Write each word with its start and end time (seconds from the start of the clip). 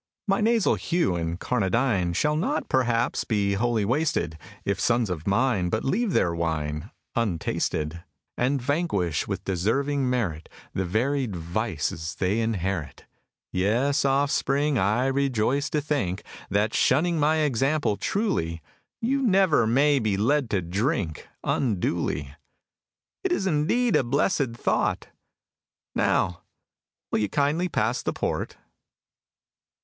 My 0.27 0.41
nasal 0.41 0.73
hue, 0.73 1.11
incarnadine, 1.15 2.13
Shall 2.15 2.35
not, 2.35 2.67
perhaps, 2.67 3.23
be 3.23 3.53
wholly 3.53 3.85
wasted, 3.85 4.35
If 4.65 4.79
sons 4.79 5.11
of 5.11 5.27
mine 5.27 5.69
but 5.69 5.83
leave 5.85 6.13
their 6.13 6.33
wine 6.33 6.89
Untasted; 7.15 8.03
And 8.35 8.59
vanquish, 8.59 9.27
with 9.27 9.43
deserving 9.43 10.09
merit, 10.09 10.49
The 10.73 10.85
varied 10.85 11.35
vices 11.35 12.15
they 12.15 12.39
inherit. 12.39 13.05
Yes, 13.51 14.03
Offspring, 14.03 14.75
I 14.79 15.05
rejoice 15.05 15.69
to 15.69 15.79
think 15.81 16.23
That, 16.49 16.73
shunning 16.73 17.19
my 17.19 17.35
example 17.41 17.95
truly, 17.95 18.59
You 19.01 19.21
never 19.21 19.67
may 19.67 19.99
be 19.99 20.17
led 20.17 20.49
to 20.49 20.63
drink 20.63 21.27
Unduly. 21.43 22.33
It 23.23 23.31
is 23.31 23.45
indeed 23.45 23.95
a 23.95 24.01
blessèd 24.03 24.57
thought! 24.57 25.09
Now, 25.93 26.41
will 27.11 27.19
you 27.19 27.29
kindly 27.29 27.69
pass 27.69 28.01
the 28.01 28.13
port? 28.13 28.57